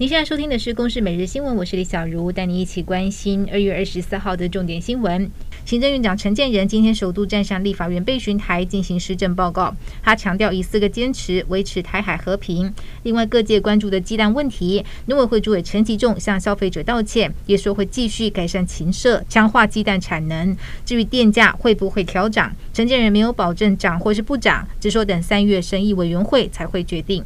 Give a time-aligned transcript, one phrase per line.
[0.00, 5.28] 您现在收听的是《公视每日新闻》，我是李小茹，带你一起关心二月二十四号的重点新闻。
[5.64, 12.72] 行政院长陈建仁今天首度站上立法院备询台进行施政报告，他强调以四个坚持维持台海和平。
[13.02, 20.56] 另外，各界关注的鸡蛋问题，农委会主委陈吉仲向消费者道歉，也说会继续改善禽舍，强化鸡蛋产能。
[20.86, 27.24] 至于电价会不会调涨，陈建仁没有保证涨或是不涨，只说等三月审议委员会才会决定。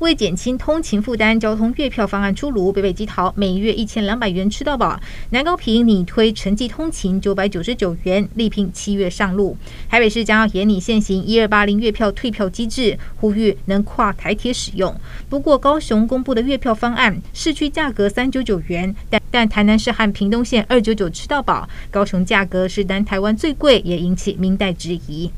[0.00, 9.54] 为减轻通勤负担，交通月票方案出炉，北北基桃每月一千两百元吃到饱，南高屏拟推城际通勤九百九十九元，力拼七月上路。
[9.90, 14.98] 台北市将要严拟现行一二八零月票退票机制，呼吁能跨台铁使用。
[15.28, 25.30] 不过高雄公布的月票方案，市区价格三九九元，但但台南市和屏东县二九九吃到饱，高雄价格是南台湾最贵，也引起民代质疑。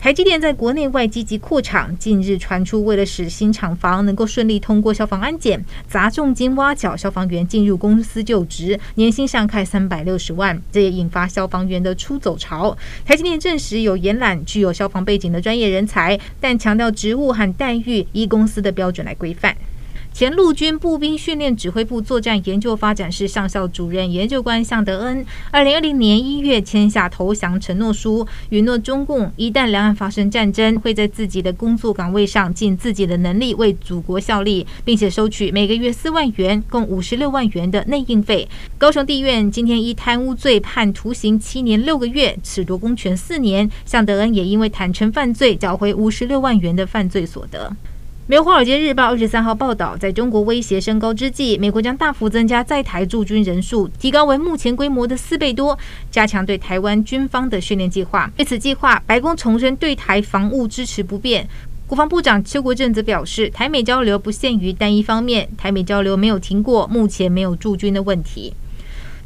[0.00, 12.78] 台积电在国内外积极扩厂，近日传出为了使新厂房能够顺利通过消防安检，砸重金挖角消防员进入公司就职，年薪上开三百六十万，这也引发消防员的出走潮。
[13.04, 19.56] 台积电证实有延揽具有消防背景的专业人才，但强调职务和待遇依公司的标准来规范。
[20.18, 38.48] 前陆军步兵训练指挥部作战研究发展室上校主任研究官向德恩，二零二零年一月签下投降承诺书，允诺中共一旦两岸发生战争，会在自己的工作岗位上尽自己的能力为祖国效力，并且收取每个月四万元，共五十六万元的内应费。
[38.76, 43.70] 高雄地院今天依贪污罪判徒刑七年六个月，褫夺公权四年。
[43.86, 47.72] 向德恩也因为坦承犯罪，缴回五十六万元的犯罪所得。
[48.30, 55.78] 美国《华尔街日报》二十三号报道，在中国威胁升高之际，美国将大幅增加在台驻军人数，提高为目前规模的四倍多，
[56.10, 58.30] 加强对台湾军方的训练计划。
[58.36, 61.48] 对此计划，白宫重申对台防务支持不变。
[61.86, 68.52] 国防部长邱国正则表示，台美交流不限于单一方面，台美交流没有停过，目前没有驻军的问题。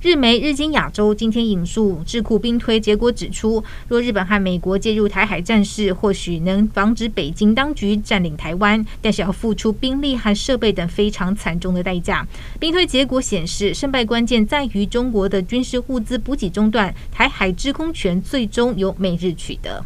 [0.02, 12.26] 日媒日经亚洲今天引述智库兵推结果指出，若日本和美国介入台海战事，或许能防止北京当局占领台湾，但是要付出兵力和设备等非常惨重的代价。
[12.58, 19.84] 兵推结果显示，胜败关键在于中国的军事物资补给中断，台海制空权最终由美日取得。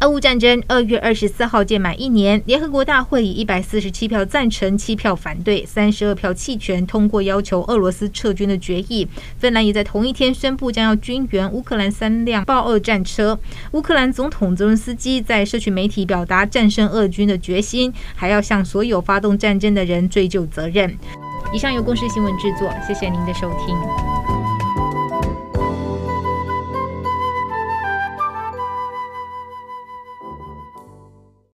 [0.00, 9.08] 俄乌战争二月二十四号届满一年，联合国大会以一百四十七票赞成、七票反对、三十二票弃权通过要求俄罗斯撤军的决议。
[9.38, 13.36] 芬兰也在同一天宣布将要军援乌克兰三辆豹二战车。
[13.72, 20.96] 乌克兰总统泽伦斯基在社群媒体表达战胜俄军的决心，还要向所有发动战争的人追究责任。
[21.52, 24.07] 以上由公视新闻制作，谢谢您的收听。